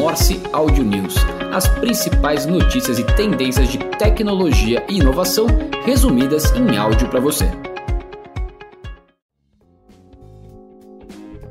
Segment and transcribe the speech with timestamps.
[0.00, 1.14] Morse Audio News,
[1.52, 5.46] as principais notícias e tendências de tecnologia e inovação
[5.84, 7.44] resumidas em áudio para você.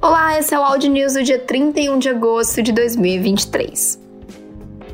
[0.00, 4.09] Olá, esse é o Audio News do dia 31 de agosto de 2023.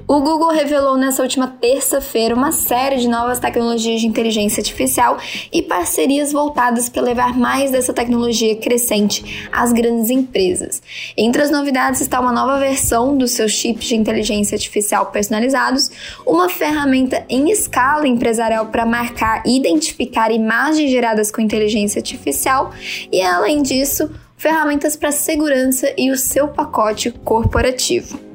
[0.08, 5.18] O Google revelou nessa última terça-feira uma série de novas tecnologias de inteligência artificial
[5.52, 10.80] e parcerias voltadas para levar mais dessa tecnologia crescente às grandes empresas.
[11.16, 15.90] Entre as novidades está uma nova versão dos seus chips de inteligência artificial personalizados,
[16.24, 22.70] uma ferramenta em escala empresarial para marcar e identificar imagens geradas com inteligência artificial
[23.10, 28.25] e, além disso, ferramentas para segurança e o seu pacote corporativo.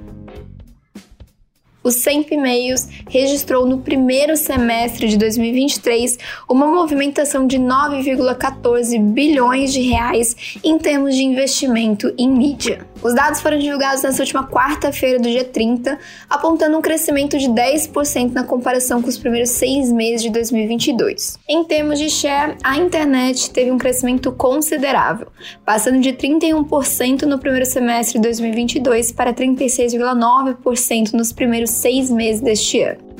[1.83, 9.81] O Semp Meios registrou no primeiro semestre de 2023 uma movimentação de 9,14 bilhões de
[9.81, 12.85] reais em termos de investimento em mídia.
[13.01, 15.97] Os dados foram divulgados nessa última quarta-feira do dia 30,
[16.29, 21.39] apontando um crescimento de 10% na comparação com os primeiros seis meses de 2022.
[21.49, 25.27] Em termos de share, a internet teve um crescimento considerável,
[25.65, 32.81] passando de 31% no primeiro semestre de 2022 para 36,9% nos primeiros seis meses deste
[32.81, 33.11] ano.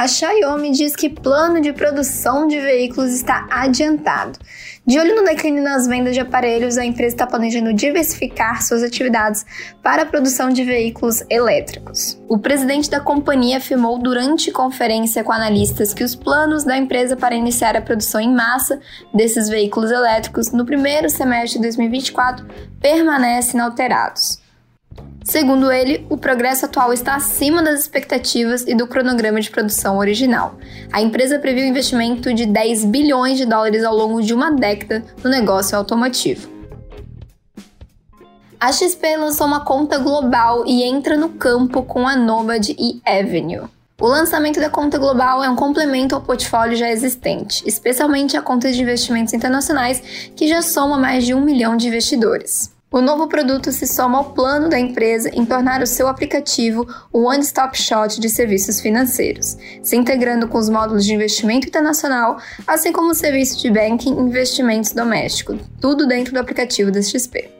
[0.00, 4.38] A Xiaomi diz que plano de produção de veículos está adiantado.
[4.86, 9.44] De olho no declínio nas vendas de aparelhos, a empresa está planejando diversificar suas atividades
[9.82, 12.18] para a produção de veículos elétricos.
[12.26, 17.34] O presidente da companhia afirmou durante conferência com analistas que os planos da empresa para
[17.34, 18.80] iniciar a produção em massa
[19.12, 22.46] desses veículos elétricos no primeiro semestre de 2024
[22.80, 24.40] permanecem inalterados.
[25.24, 30.56] Segundo ele, o progresso atual está acima das expectativas e do cronograma de produção original.
[30.90, 35.30] A empresa previu investimento de 10 bilhões de dólares ao longo de uma década no
[35.30, 36.48] negócio automotivo.
[38.58, 43.68] A XP lançou uma conta global e entra no campo com a Nomad e Avenue.
[43.98, 48.72] O lançamento da conta global é um complemento ao portfólio já existente, especialmente a conta
[48.72, 50.00] de investimentos internacionais,
[50.34, 52.70] que já soma mais de um milhão de investidores.
[52.92, 57.28] O novo produto se soma ao plano da empresa em tornar o seu aplicativo o
[57.28, 63.12] one-stop shop de serviços financeiros, se integrando com os módulos de investimento internacional, assim como
[63.12, 67.59] o serviço de banking e investimentos domésticos, tudo dentro do aplicativo da XP.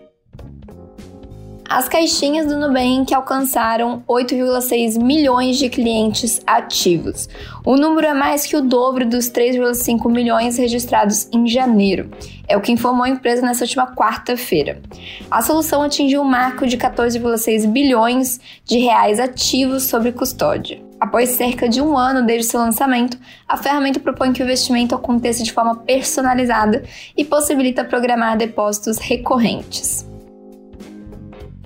[1.70, 7.28] As caixinhas do Nubank alcançaram 8,6 milhões de clientes ativos.
[7.64, 12.10] O número é mais que o dobro dos 3,5 milhões registrados em janeiro.
[12.48, 14.82] É o que informou a empresa nessa última quarta-feira.
[15.30, 20.82] A solução atingiu o um marco de 14,6 bilhões de reais ativos sob custódia.
[20.98, 23.16] Após cerca de um ano desde seu lançamento,
[23.46, 26.82] a ferramenta propõe que o investimento aconteça de forma personalizada
[27.16, 30.09] e possibilita programar depósitos recorrentes.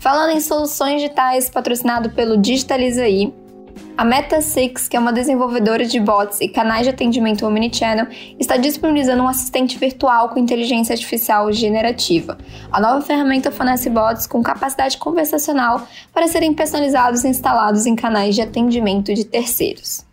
[0.04, 3.32] Falando em soluções digitais patrocinado pelo Digitalizaí,
[3.96, 9.22] a Meta6, que é uma desenvolvedora de bots e canais de atendimento omnichannel, está disponibilizando
[9.22, 12.36] um assistente virtual com inteligência artificial generativa.
[12.70, 18.34] A nova ferramenta fornece bots com capacidade conversacional para serem personalizados e instalados em canais
[18.34, 20.04] de atendimento de terceiros.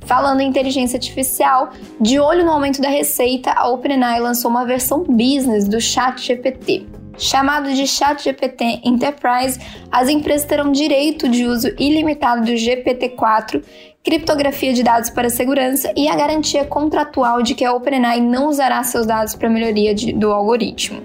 [0.00, 5.04] Falando em inteligência artificial, de olho no aumento da receita, a OpenAI lançou uma versão
[5.04, 6.89] business do ChatGPT.
[7.18, 9.60] Chamado de ChatGPT Enterprise,
[9.90, 13.62] as empresas terão direito de uso ilimitado do GPT-4,
[14.02, 18.82] criptografia de dados para segurança e a garantia contratual de que a OpenAI não usará
[18.82, 21.02] seus dados para melhoria de, do algoritmo.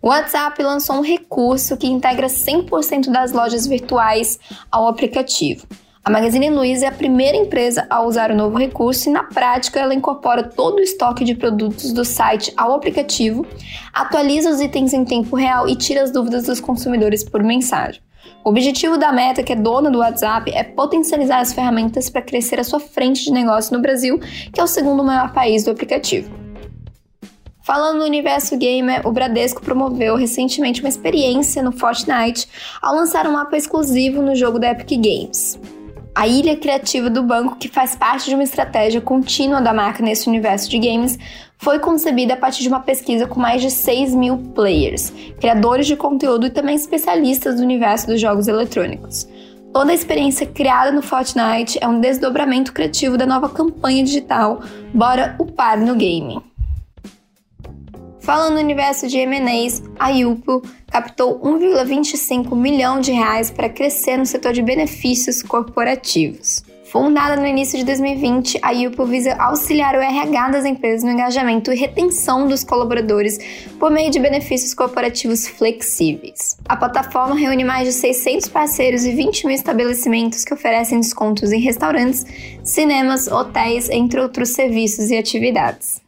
[0.00, 4.38] O WhatsApp lançou um recurso que integra 100% das lojas virtuais
[4.70, 5.66] ao aplicativo.
[6.08, 9.78] A Magazine Luiza é a primeira empresa a usar o novo recurso e, na prática,
[9.78, 13.46] ela incorpora todo o estoque de produtos do site ao aplicativo,
[13.92, 18.00] atualiza os itens em tempo real e tira as dúvidas dos consumidores por mensagem.
[18.42, 22.58] O objetivo da Meta, que é dona do WhatsApp, é potencializar as ferramentas para crescer
[22.58, 24.18] a sua frente de negócio no Brasil,
[24.50, 26.34] que é o segundo maior país do aplicativo.
[27.60, 32.48] Falando no universo gamer, o Bradesco promoveu recentemente uma experiência no Fortnite
[32.80, 35.60] ao lançar um mapa exclusivo no jogo da Epic Games
[36.18, 40.28] a ilha criativa do banco, que faz parte de uma estratégia contínua da marca nesse
[40.28, 41.16] universo de games,
[41.56, 45.94] foi concebida a partir de uma pesquisa com mais de 6 mil players, criadores de
[45.94, 49.28] conteúdo e também especialistas do universo dos jogos eletrônicos.
[49.72, 54.60] Toda a experiência criada no Fortnite é um desdobramento criativo da nova campanha digital
[54.92, 56.47] Bora Upar no Game.
[58.28, 64.26] Falando no universo de M&As, a Yupo captou 1,25 milhão de reais para crescer no
[64.26, 66.62] setor de benefícios corporativos.
[66.84, 71.72] Fundada no início de 2020, a Yupo visa auxiliar o RH das empresas no engajamento
[71.72, 73.38] e retenção dos colaboradores
[73.80, 76.58] por meio de benefícios corporativos flexíveis.
[76.68, 81.60] A plataforma reúne mais de 600 parceiros e 20 mil estabelecimentos que oferecem descontos em
[81.60, 82.26] restaurantes,
[82.62, 86.06] cinemas, hotéis, entre outros serviços e atividades.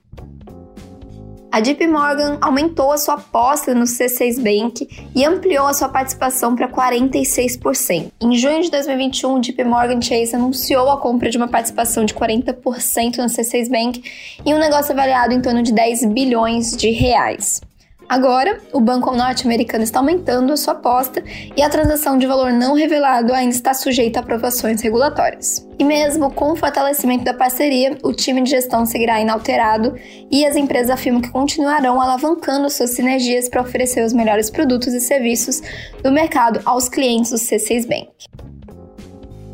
[1.53, 6.55] A JP Morgan aumentou a sua aposta no C6 Bank e ampliou a sua participação
[6.55, 8.13] para 46%.
[8.21, 12.15] Em junho de 2021, o JP Morgan Chase anunciou a compra de uma participação de
[12.15, 14.01] 40% no C6 Bank
[14.47, 17.61] e um negócio avaliado em torno de 10 bilhões de reais.
[18.11, 21.23] Agora, o banco norte-americano está aumentando a sua aposta
[21.57, 25.65] e a transação de valor não revelado ainda está sujeita a aprovações regulatórias.
[25.79, 29.95] E mesmo com o fortalecimento da parceria, o time de gestão seguirá inalterado
[30.29, 35.01] e as empresas afirmam que continuarão alavancando suas sinergias para oferecer os melhores produtos e
[35.01, 35.63] serviços
[36.03, 38.11] do mercado aos clientes do C6 Bank.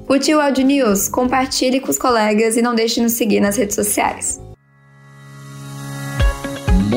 [0.06, 3.58] Curte o Audio News, compartilhe com os colegas e não deixe de nos seguir nas
[3.58, 4.45] redes sociais.